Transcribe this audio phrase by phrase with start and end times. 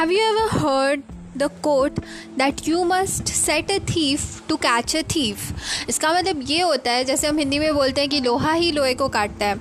[0.00, 1.02] Have you ever heard
[1.36, 1.98] the quote
[2.38, 5.42] that you must set a thief to catch a thief?
[5.88, 8.94] इसका मतलब ये होता है, जैसे हम हिंदी में बोलते हैं कि लोहा ही लोहे
[8.94, 9.54] को काटता है।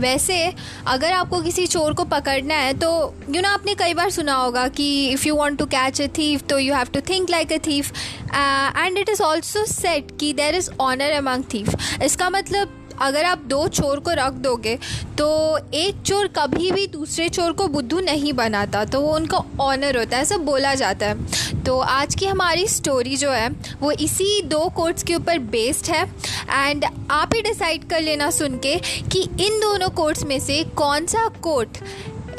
[0.00, 0.40] वैसे
[0.86, 2.90] अगर आपको किसी चोर को पकड़ना है तो
[3.28, 6.06] यू you नो आपने कई बार सुना होगा कि if you want to catch a
[6.18, 7.92] thief तो you have to think like a thief
[8.34, 13.38] and it is also said कि there is honour among thief इसका मतलब अगर आप
[13.46, 14.76] दो चोर को रख दोगे
[15.18, 19.96] तो एक चोर कभी भी दूसरे चोर को बुद्धू नहीं बनाता तो वो उनका ऑनर
[19.96, 23.48] होता है, ऐसा बोला जाता है। तो आज की हमारी स्टोरी जो है,
[23.80, 26.02] वो इसी दो कोर्ट्स के ऊपर बेस्ड है।
[26.50, 28.76] एंड आप ही डिसाइड कर लेना सुन के
[29.12, 31.78] कि इन दोनों कोर्ट्स में से कौन सा कोर्ट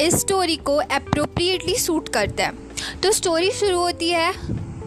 [0.02, 2.54] इस स्टोरी को अप्रोप्रिएटली सूट करता है।
[3.04, 4.34] तो स्टोरी शुरू होती है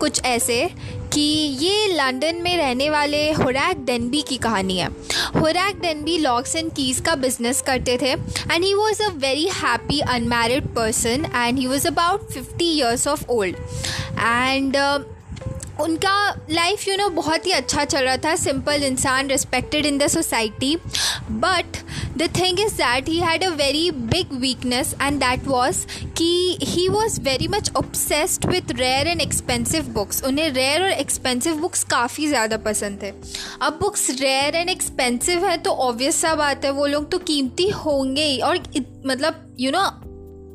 [0.01, 0.65] कुछ ऐसे
[1.13, 1.21] कि
[1.61, 4.89] ये लंदन में रहने वाले हुरैक डेनबी की कहानी है।
[5.37, 10.01] Horace Danby locks and keys का बिज़नेस करते थे and he was a very happy
[10.01, 13.57] unmarried person and he was about fifty years of old
[14.19, 14.77] and
[15.81, 20.07] उनका लाइफ यू नो बहुत ही अच्छा चल रहा था। सिंपल इंसान respected in the
[20.09, 20.75] society
[21.31, 21.77] but
[22.19, 25.85] the thing is that he had a very big weakness and that was
[26.19, 31.57] कि he was very much obsessed with rare and expensive books उन्हें rare और एक्सपेंसिव
[31.57, 33.13] बुक्स काफ़ी ज़्यादा पसंद थे।
[33.63, 37.69] अब books rare and expensive है तो ऑब्वियस सा बात है वो लोग तो कीमती
[37.77, 38.59] होंगे ही। और
[39.07, 40.08] मतलब you you know know,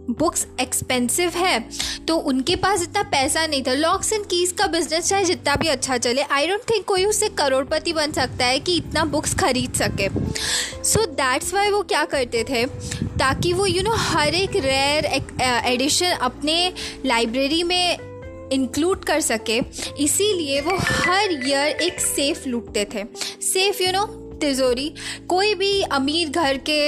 [0.10, 1.60] books expensive है
[2.08, 5.68] तो उनके पास इतना पैसा नहीं था। लॉक्स एंड कीज़ का बिज़नेस चाहे जितना भी
[5.68, 9.74] अच्छा चले आई डोंट थिंक कोई उससे करोड़पति बन सकता है कि इतना बुक्स खरीद
[9.74, 10.10] सके।
[10.84, 12.66] सो दैट्स वाई वो क्या करते थे?
[12.66, 15.06] ताकि वो यू you नो know, हर एक रेयर
[15.42, 16.74] एडिशन अपने
[17.06, 19.60] लाइब्रेरी में इंक्लूड कर सके।
[20.00, 23.04] इसीलिए वो हर ईयर एक सेफ़ लूटते थे।
[23.44, 24.06] सेफ़ यू नो
[24.42, 24.94] तिजोरी
[25.30, 26.82] कोई भी अमीर घर के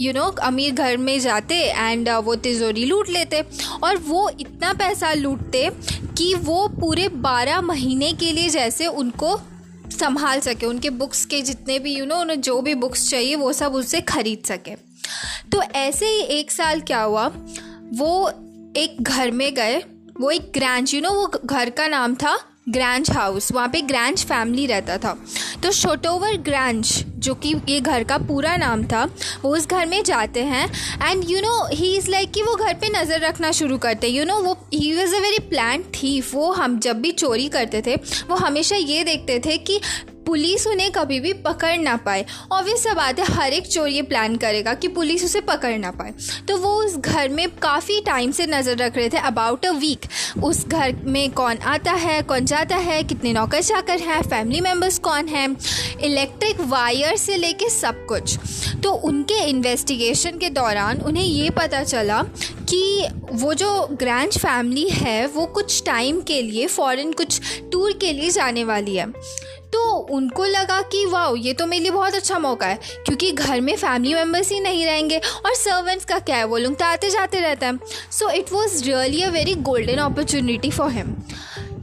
[0.00, 3.44] यू नो अमीर घर में जाते एंड uh, वो तिजोरी लूट लेते।
[3.82, 5.68] और वो इतना पैसा लूटते
[6.18, 9.36] कि वो पूरे बारह महीने के लिए जैसे उनको
[9.90, 13.52] संभाल सके। उनके बुक्स के जितने भी यू नो उन्हें जो भी बुक्स चाहिए वो
[13.52, 14.74] सब उससे खरीद सके।
[15.52, 17.26] तो ऐसे ही एक साल क्या हुआ?
[17.94, 18.30] वो
[18.76, 19.82] एक घर में गए।
[20.20, 24.24] वो एक ग्रैंड यू नो वो घर का नाम था ग्रैंज हाउस वहाँ पे ग्रैंज
[24.24, 25.16] फैमिली रहता था।
[25.62, 29.04] तो शोटोवर ग्रैंज जो कि ये घर का पूरा नाम था,
[29.42, 30.66] वो उस घर में जाते हैं।
[31.02, 34.24] And you know he is like कि वो घर पे नज़र रखना शुरू करते यू
[34.24, 37.94] नो वो he was a very plan thief वो हम जब भी चोरी करते थे,
[38.30, 39.80] वो हमेशा ये देखते थे कि
[40.26, 44.02] पुलिस उन्हें कभी भी पकड़ ना पाए। ऑब्वियस सा बात है, हर एक चोर ये
[44.02, 46.12] प्लान करेगा कि पुलिस उसे पकड़ ना पाए।
[46.48, 50.06] तो वो उस घर में काफ़ी टाइम से नज़र रख रहे थे अबाउट अ वीक
[50.44, 54.98] उस घर में कौन आता है, कौन जाता है, कितने नौकर चाकर हैं फैमिली मेंबर्स
[55.00, 55.48] कौन हैं
[56.02, 58.38] इलेक्ट्रिक वायर से लेके सब कुछ।
[58.82, 62.22] तो उनके इन्वेस्टिगेशन के दौरान उन्हें ये पता चला
[62.70, 67.40] कि वो जो ग्रैंड फैमिली है, वो कुछ टाइम के लिए फ़ॉरेन कुछ
[67.72, 69.06] टूर के लिए जाने वाली है।
[70.10, 73.74] उनको लगा कि वाह ये तो मेरे लिए बहुत अच्छा मौका है, क्योंकि घर में
[73.76, 77.40] फैमिली मेंबर्स ही नहीं रहेंगे और सर्वेंट्स का क्या है, वो लोग तो आते जाते
[77.40, 77.78] रहते हैं.
[78.10, 81.14] So it was really a very golden opportunity for him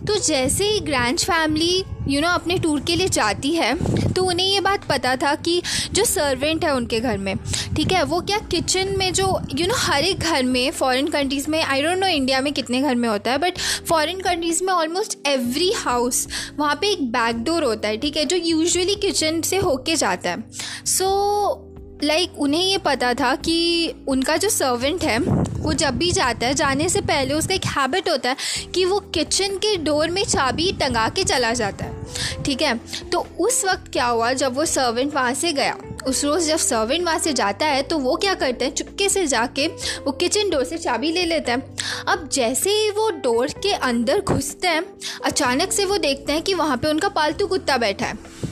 [0.07, 3.73] तो जैसे ही ग्रैंड फैमिली यू नो अपने टूर के लिए जाती है
[4.13, 5.61] तो उन्हें ये बात पता था कि
[5.93, 7.35] जो सर्वेंट है उनके घर में
[7.75, 11.49] ठीक है वो क्या किचन में जो यू नो हर एक घर में फॉरेन कंट्रीज़
[11.49, 13.57] में आई डोंट नो इंडिया में कितने घर में होता है बट
[13.89, 18.25] फॉरेन कंट्रीज़ में ऑलमोस्ट एवरी हाउस वहाँ पे एक बैक डोर होता है ठीक है
[18.25, 20.43] जो यूजुअली किचन से होके जाता है।
[20.85, 21.66] सो so,
[22.03, 26.47] लाइक like, उन्हें ये पता था कि उनका जो सर्वेंट है वो जब भी जाता
[26.47, 28.35] है जाने से पहले उसका एक हैबिट होता है
[28.75, 32.77] कि वो किचन के डोर में चाबी टंगा के चला जाता है। ठीक है?
[33.11, 37.05] तो उस वक्त क्या हुआ जब वो सर्वेंट वहाँ से गया उस रोज़ जब सर्वेंट
[37.05, 39.67] वहाँ से जाता है तो वो क्या करते हैं चुपके से जाके
[40.05, 41.75] वो किचन डोर से चाबी ले लेते हैं।
[42.07, 44.83] अब जैसे ही वो डोर के अंदर घुसते हैं
[45.25, 48.46] अचानक से वो देखते हैं कि वहाँ पे उनका पालतू कुत्ता बैठा है।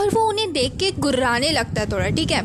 [0.00, 2.42] और वो उन्हें देख के गुर्राने लगता है थोड़ा, ठीक है?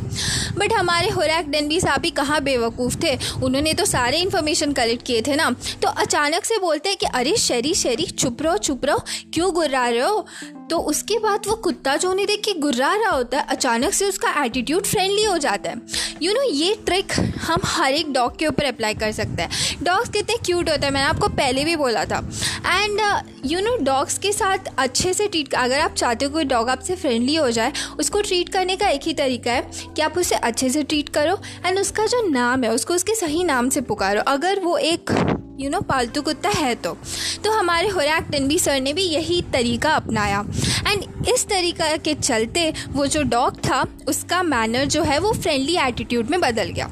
[0.57, 3.19] बट हमारे हुरैक डनबी साहब ही कहाँ बेवकूफ़ थे?
[3.43, 5.51] उन्होंने तो सारे इन्फॉर्मेशन कलेक्ट किए थे ना।
[5.81, 8.99] तो अचानक से बोलते हैं कि, अरे शरी शरी, चुप रहो चुप रहो।
[9.33, 10.25] क्यों गुर्रा रहे हो?
[10.69, 14.05] तो उसके बाद वो कुत्ता जो उन्हें देख के गुर्रा रहा होता है अचानक से
[14.05, 15.75] उसका एटीट्यूड फ्रेंडली हो जाता है।
[16.21, 19.41] यू you नो know, ये ट्रिक हम हर एक डॉग के ऊपर अप्लाई कर सकते
[19.41, 22.17] हैं। डॉग्स कितने क्यूट होते हैं मैंने आपको पहले भी बोला था।
[22.65, 23.01] एंड
[23.45, 26.95] यू नो डॉग्स के साथ अच्छे से ट्रीट अगर आप चाहते हो कोई डॉग आपसे
[26.95, 30.69] फ्रेंडली हो जाए उसको ट्रीट करने का एक ही तरीका है कि आप उसे अच्छे
[30.69, 34.59] से ट्रीट करो। एंड उसका जो नाम है उसको उसके सही नाम से पुकारो। अगर
[34.59, 35.11] वो एक
[35.59, 36.97] यू नो पालतू कुत्ता है तो।
[37.43, 40.45] तो हमारे हुरैक टनबी सर ने भी यही तरीका अपनाया।
[40.87, 41.03] एंड
[41.35, 46.29] इस तरीका के चलते वो जो डॉग था, उसका मैनर जो है, वो फ्रेंडली एटीट्यूड
[46.29, 46.89] में बदल गया।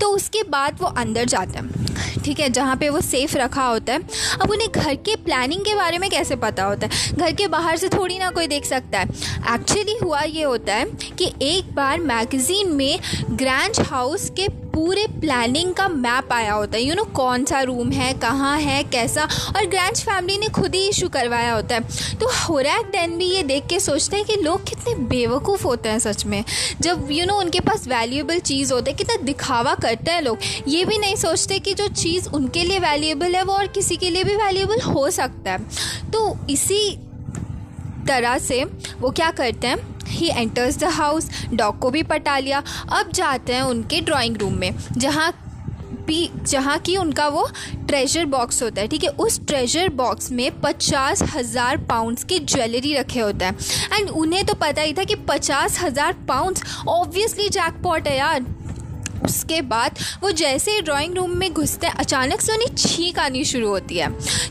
[0.00, 1.86] तो उसके बाद वो अंदर जाता है।
[2.24, 4.00] ठीक है, जहाँ पे वो सेफ़ रखा होता है।
[4.42, 7.16] अब उन्हें घर के प्लानिंग के बारे में कैसे पता होता है?
[7.16, 9.06] घर के बाहर से थोड़ी ना कोई देख सकता है।
[9.54, 10.84] एक्चुअली हुआ ये होता है
[11.18, 13.00] कि एक बार मैगज़ीन में
[13.30, 17.90] ग्रैंड हाउस के पूरे प्लानिंग का मैप आया होता है। यू नो कौन सा रूम
[17.90, 19.22] है कहाँ है कैसा?
[19.56, 21.80] और ग्रैंड फैमिली ने खुद ही इशू करवाया होता है।
[22.18, 25.98] तो होरैक डैन भी ये देख के सोचते हैं कि लोग कितने बेवकूफ़ होते हैं
[25.98, 26.44] सच में।
[26.80, 30.22] जब यू you नो know, उनके पास वैल्यूएबल चीज़ होता है कितना दिखावा करते हैं
[30.22, 30.38] लोग।
[30.68, 34.10] ये भी नहीं सोचते कि जो चीज़ उनके लिए वैल्यूएबल है वो और किसी के
[34.10, 35.58] लिए भी वैल्यूएबल हो सकता है।
[36.10, 36.98] तो इसी
[38.08, 38.64] तरह से
[39.00, 39.95] वो क्या करते हैं?
[40.06, 42.62] He enters the house dog को भी पटा लिया।
[42.92, 45.32] अब जाते हैं उनके ड्राइंग रूम में, जहाँ
[46.06, 47.46] भी, जहाँ की उनका वो
[47.88, 49.10] ट्रेजर बॉक्स होता है, ठीक है?
[49.10, 53.56] उस ट्रेजर बॉक्स में पचास हज़ार पाउंड्स की ज्वेलरी रखे होते हैं।
[53.92, 58.44] एंड उन्हें तो पता ही था कि पचास हज़ार पाउंड्स ऑब्वियसली जैकपॉट है यार।
[59.24, 63.44] उसके बाद वो जैसे ही ड्राइंग रूम में घुसते हैं, अचानक से उन्हें छींक आनी
[63.44, 64.10] शुरू होती है।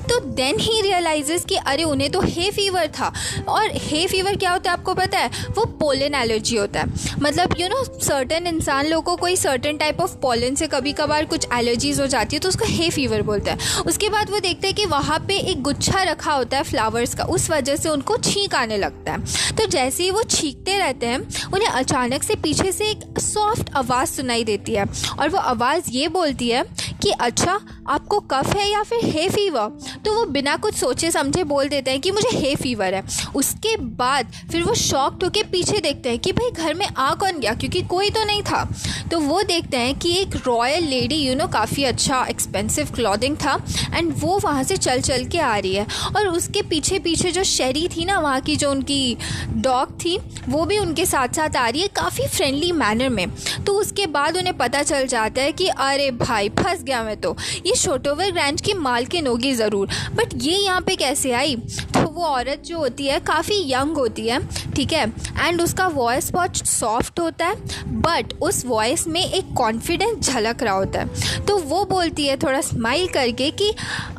[0.10, 3.14] तो देन ही रियलाइजेस कि अरे, उन्हें तो हे फीवर था।
[3.48, 5.28] और हे फीवर क्या होता है आपको पता है?
[5.28, 6.86] वो पोलन एलर्जी होता है।
[7.22, 11.26] मतलब यू नो सर्टन इंसान लोगों को कोई सर्टन टाइप ऑफ़ पोलन से कभी कभार
[11.26, 14.68] कुछ एलर्जीज हो जाती है तो उसको हे फीवर बोलते हैं। उसके बाद वो देखते
[14.68, 18.18] हैं कि वहाँ पे एक गुच्छा रखा होता है फ्लावर्स का, उस वजह से उनको
[18.18, 19.26] छींक आने लगता है।
[19.56, 21.20] तो जैसे ही वो छींकते रहते हैं,
[21.54, 24.86] उन्हें अचानक से पीछे से एक सॉफ्ट आवाज़ सुनाई देती देती है।
[25.20, 26.64] और वो आवाज़ ये बोलती है
[27.02, 29.68] कि अच्छा आपको कफ है या फिर हे फीवर
[30.06, 33.04] तो वो बिना कुछ सोचे समझे बोल देते हैं कि मुझे हे फीवर है।
[33.36, 37.40] उसके बाद फिर वो शॉक्ड होके पीछे देखते हैं कि भाई घर में आ कौन
[37.40, 37.54] गया?
[37.54, 38.64] क्योंकि कोई तो नहीं था।
[39.12, 43.56] तो वो देखते हैं कि एक रॉयल लेडी यू नो काफ़ी अच्छा एक्सपेंसिव क्लॉथिंग था
[43.94, 45.86] एंड वो वहाँ से चल चल के आ रही है।
[46.16, 49.18] और उसके पीछे पीछे जो शहरी थी ना, वहाँ की जो उनकी
[49.58, 50.18] डॉग थी,
[50.50, 53.28] वो भी उनके साथ साथ आ रही है काफ़ी फ्रेंडली मैनर में।
[53.66, 57.36] तो उसके बाद उन्हें पता चल जाता है कि अरे भाई, फंस गया मैं तो।
[57.66, 61.56] ये शोटोवर ग्रैंड की मालकिन होगी ज़रूर। बट ये यहाँ पे कैसे आई?
[61.56, 64.40] तो वो औरत जो होती है, काफ़ी यंग होती है,
[64.72, 65.08] ठीक है?
[65.40, 67.56] एंड उसका वॉइस बहुत सॉफ्ट होता है
[68.02, 72.62] बट उस वॉइस में एक कॉन्फिडेंस झलक रहा होता है। तो वो बोलती है, थोड़ा
[72.62, 73.74] स्माइल करके कि,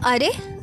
[0.07, 0.56] अरे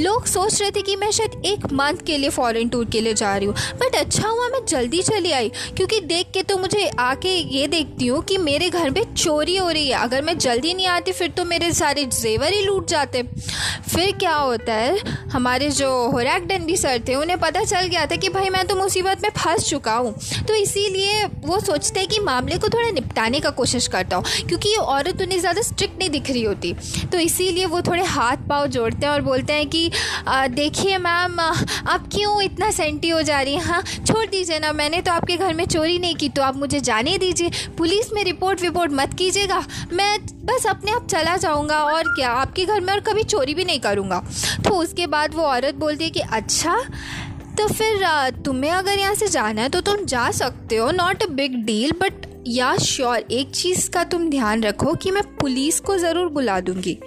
[0.00, 3.14] लोग सोच रहे थे कि मैं शायद एक मंथ के लिए फॉरेन टूर के लिए
[3.14, 6.86] जा रही हूँ। बट अच्छा हुआ, मैं जल्दी चली आई। क्योंकि देख के तो मुझे
[7.00, 10.74] आके ये देखती हूँ कि मेरे घर में चोरी हो रही है। अगर मैं जल्दी
[10.74, 14.98] नहीं आती, फिर तो मेरे सारे जेवर ही लूट जाते। फिर क्या होता है,
[15.32, 18.76] हमारे जो होरैक डंडी सर थे, उन्हें पता चल गया था कि भाई, मैं तो
[18.76, 20.12] मुसीबत में फंस चुका हूँ।
[20.48, 24.68] तो इसीलिए वो सोचते हैं कि मामले को थोड़ा निपटाने का कोशिश करता हूँ, क्योंकि
[24.68, 26.72] ये औरत उन्हें ज़्यादा स्ट्रिक्ट नहीं दिख रही होती।
[27.12, 29.89] तो इसीलिए वो थोड़े हाथ पाँव जोड़ते हैं और बोलते हैं कि
[30.50, 33.62] देखिए मैम आप क्यों इतना सेंटी हो जा रही हैं?
[33.62, 36.80] हाँ छोड़ दीजिए ना, मैंने तो आपके घर में चोरी नहीं की तो आप मुझे
[36.80, 42.08] जाने दीजिए। पुलिस में रिपोर्ट विपोर्ट मत कीजिएगा। मैं बस अपने आप चला जाऊँगा और
[42.10, 44.22] क्या, आपके घर में और कभी चोरी भी नहीं करूँगा।
[44.64, 46.76] तो उसके बाद वो औरत बोलती है कि अच्छा
[47.58, 48.04] तो फिर
[48.44, 51.92] तुम्हें अगर यहाँ से जाना है तो तुम जा सकते हो not a big deal
[51.92, 56.60] but yeah sure एक चीज़ का तुम ध्यान रखो कि मैं पुलिस को ज़रूर बुला
[56.60, 56.98] दूँगी।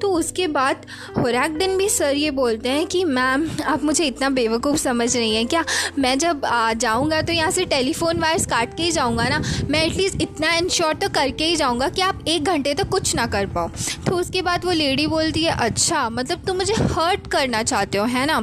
[0.00, 0.84] तो उसके बाद
[1.14, 5.34] खुराक दिन भी सर ये बोलते हैं कि, मैम, आप मुझे इतना बेवकूफ़ समझ रही
[5.34, 5.64] हैं क्या?
[5.98, 6.42] मैं जब
[6.76, 9.42] जाऊँगा तो यहाँ से टेलीफोन वायर्स काट के ही जाऊँगा ना?
[9.70, 13.14] मैं एटलीस्ट इतना इंश्योर तो करके ही जाऊँगा कि आप एक घंटे तक तो कुछ
[13.16, 13.68] ना कर पाओ।
[14.06, 18.04] तो उसके बाद वो लेडी बोलती है अच्छा मतलब तुम मुझे हर्ट करना चाहते हो,
[18.04, 18.40] है ना?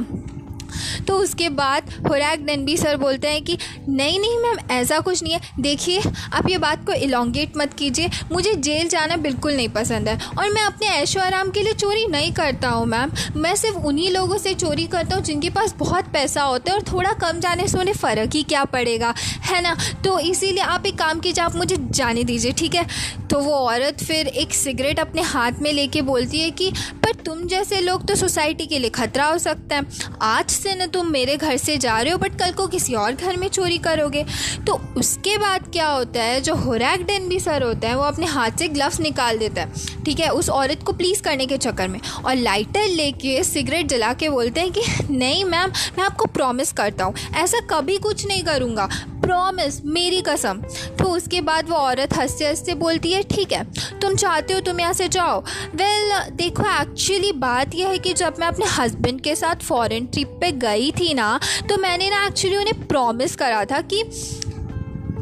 [1.08, 5.32] तो उसके बाद खुराक डनबी सर बोलते हैं कि, नहीं नहीं मैम, ऐसा कुछ नहीं
[5.32, 10.08] है। देखिए, आप ये बात को इलोंगेट मत कीजिए। मुझे जेल जाना बिल्कुल नहीं पसंद
[10.08, 13.76] है और मैं अपने ऐशो आराम के लिए चोरी नहीं करता हूँ, मैम। मैं सिर्फ़
[13.76, 17.40] उन्हीं लोगों से चोरी करता हूँ जिनके पास बहुत पैसा होता है और थोड़ा कम
[17.40, 19.14] जाने से उन्हें फ़र्क ही क्या पड़ेगा,
[19.44, 19.76] है ना?
[20.04, 22.86] तो इसीलिए आप एक काम कीजिए, आप मुझे जाने दीजिए, ठीक है?
[23.34, 27.46] तो वो औरत फिर एक सिगरेट अपने हाथ में लेके बोलती है कि, पर तुम
[27.46, 29.82] जैसे लोग तो सोसाइटी के लिए ख़तरा हो सकता है।
[30.22, 33.12] आज से ना तुम मेरे घर से जा रहे हो, बट कल को किसी और
[33.12, 34.24] घर में चोरी करोगे।
[34.66, 38.26] तो उसके बाद क्या होता है जो हुरैक डेन भी सर होता है वो अपने
[38.26, 40.28] हाथ से ग्लव्स निकाल देता है ठीक है?
[40.28, 44.60] उस औरत को प्लीज़ करने के चक्कर में। और लाइटर लेके सिगरेट जला के बोलते
[44.60, 48.88] हैं कि नहीं मैम मैं आपको प्रॉमिस करता हूँ ऐसा कभी कुछ नहीं करूँगा।
[49.22, 50.60] प्रॉमिस मेरी कसम।
[50.98, 53.64] तो उसके बाद वो औरत हँसते हँसते बोलती है ठीक है
[54.00, 55.40] तुम चाहते हो तुम यहाँ से जाओ।
[55.74, 60.06] वेल well, देखो एक्चुअली बात यह है कि जब मैं अपने हस्बैंड के साथ फॉरेन
[60.06, 61.38] ट्रिप पे गई थी ना
[61.68, 64.02] तो मैंने ना एक्चुअली उन्हें प्रॉमिस करा था कि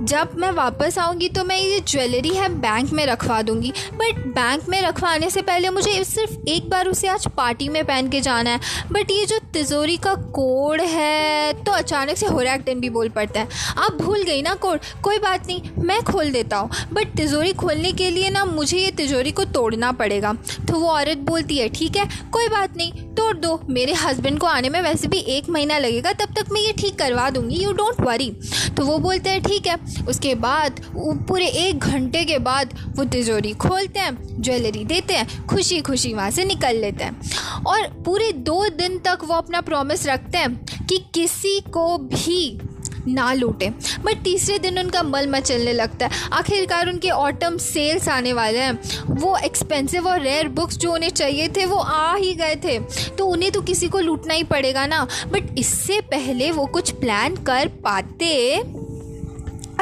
[0.03, 4.69] जब मैं वापस आऊँगी तो मैं ये ज्वेलरी है बैंक में रखवा दूँगी। बट बैंक
[4.69, 8.51] में रखवाने से पहले मुझे सिर्फ़ एक बार उसे आज पार्टी में पहन के जाना
[8.51, 8.61] है।
[8.93, 13.49] बट ये जो तिजोरी का कोड है तो अचानक से होरैक भी बोल पड़ता है।
[13.79, 14.81] आप भूल गई ना कोड?
[15.03, 18.91] कोई बात नहीं, मैं खोल देता हूँ। बट तिजोरी खोलने के लिए ना मुझे ये
[18.93, 20.33] तिजोरी को तोड़ना पड़ेगा।
[20.69, 24.47] तो वो औरत बोलती है, ठीक है, कोई बात नहीं, तोड़ दो। मेरे हस्बैंड को
[24.47, 27.73] आने में वैसे भी एक महीना लगेगा, तब तक मैं ये ठीक करवा दूँगी यू
[27.73, 28.31] डोंट वरी
[28.77, 29.77] तो वो बोलते हैं, ठीक है
[30.09, 30.81] उसके बाद
[31.29, 36.31] पूरे एक घंटे के बाद वो तिजोरी खोलते हैं, ज्वेलरी देते हैं खुशी खुशी वहाँ
[36.31, 37.21] से निकल लेते हैं।
[37.67, 42.61] और पूरे दो दिन तक वो अपना प्रॉमिस रखते हैं कि किसी को भी
[43.09, 43.71] ना लूटें।
[44.05, 48.79] बट तीसरे दिन उनका मल मचलने लगता है। आखिरकार उनके ऑटम सेल्स आने वाले हैं।
[49.11, 52.79] वो एक्सपेंसिव और रेयर बुक्स जो उन्हें चाहिए थे, वो आ ही गए थे।
[53.19, 57.37] तो उन्हें तो किसी को लूटना ही पड़ेगा ना। बट इससे पहले वो कुछ प्लान
[57.37, 58.63] कर पाते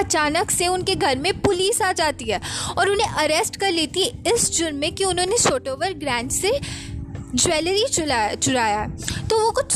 [0.00, 2.40] अचानक से उनके घर में पुलिस आ जाती है
[2.78, 6.58] और उन्हें अरेस्ट कर लेती है इस जुर्म में कि उन्होंने छोटोवर ग्रैंड से
[7.34, 8.84] ज्वेलरी चुराया चुराया।
[9.30, 9.74] तो वो कुछ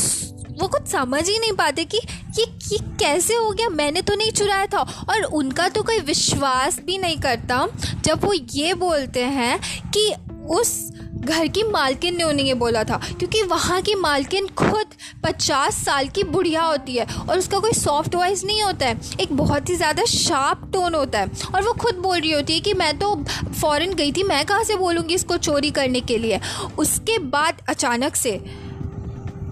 [0.61, 1.99] वो कुछ समझ ही नहीं पाते कि
[2.39, 3.69] ये ये कैसे हो गया?
[3.69, 4.79] मैंने तो नहीं चुराया था।
[5.09, 7.67] और उनका तो कोई विश्वास भी नहीं करता
[8.05, 9.59] जब वो ये बोलते हैं
[9.97, 10.13] कि
[10.49, 10.91] उस
[11.25, 16.07] घर की मालकिन ने उन्हें ये बोला था, क्योंकि वहाँ की मालकिन खुद पचास साल
[16.07, 19.75] की बुढ़िया होती है और उसका कोई सॉफ्ट वॉइस नहीं होता है। एक बहुत ही
[19.75, 23.15] ज़्यादा शार्प टोन होता है और वो खुद बोल रही होती है कि मैं तो
[23.51, 26.39] फ़ॉरन गई थी, मैं कहाँ से बोलूँगी इसको चोरी करने के लिए?
[26.77, 28.31] उसके बाद अचानक से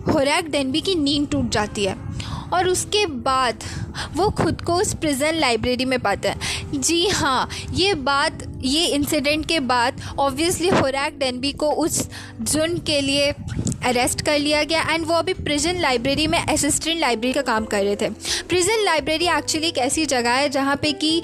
[0.05, 1.95] होरैक डेनबी की नींद टूट जाती है
[2.53, 3.63] और उसके बाद
[4.15, 9.45] वो खुद को उस प्रिजन लाइब्रेरी में पाता है। जी हाँ ये बात ये इंसिडेंट
[9.45, 12.07] के बाद ऑब्वियसली होरैक डेनबी को उस
[12.41, 13.31] जुर्म के लिए
[13.85, 17.83] अरेस्ट कर लिया गया एंड वो अभी प्रिजन लाइब्रेरी में असिस्टेंट लाइब्रेरी का काम कर
[17.83, 18.09] रहे थे।
[18.49, 21.21] प्रिजन लाइब्रेरी एक्चुअली एक ऐसी जगह है जहाँ पे कि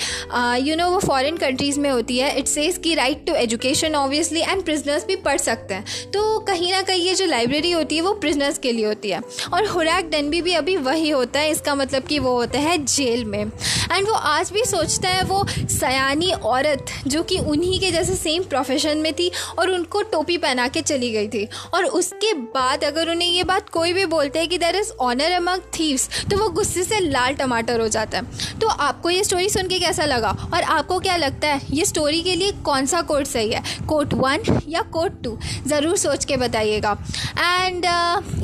[0.62, 4.42] यू नो वो फॉरेन कंट्रीज़ में होती है। इट्स सेज की right to education obviously
[4.42, 8.02] and prisoners भी पढ़ सकते हैं। तो कहीं ना कहीं ये जो लाइब्रेरी होती है
[8.02, 9.22] वो प्रिजनर्स के लिए होती है।
[9.54, 13.26] और हुरैक डनबी भी अभी वही होता है, इसका मतलब कि वो होता है जेल
[13.26, 18.16] में। एंड वो आज भी सोचता है वो सयानी औरत जो कि उन्हीं के जैसे
[18.16, 22.84] सेम प्रोफेशन में थी और उनको टोपी पहना के चली गई थी। और उसके बाद
[22.84, 26.38] अगर उन्हें ये बात कोई भी बोलते हैं कि there is honour among thieves तो
[26.38, 30.06] वो गुस्से से लाल टमाटर हो जाता है। तो आपको ये स्टोरी सुन के कैसा
[30.06, 30.30] लगा?
[30.54, 33.62] और आपको क्या लगता है ये स्टोरी के लिए कौन सा कोट सही है?
[33.88, 35.38] कोट वन या कोट टू
[35.68, 36.98] ज़रूर सोच के बताइएगा।
[37.40, 37.86] एंड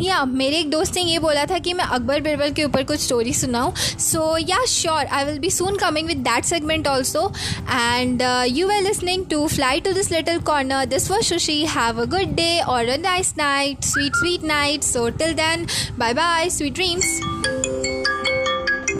[0.01, 2.83] या uh, मेरे एक दोस्त ने ये बोला था कि मैं अकबर बिरबल के ऊपर
[2.83, 7.27] कुछ स्टोरी सुनाऊँ। So yeah sure I will be soon coming with that segment also
[7.71, 12.05] and you are listening to fly to this little corner this was Shushi have a
[12.15, 14.83] good day और a nice night sweet, sweet night.
[14.83, 17.54] So, till then, bye bye, sweet dreams.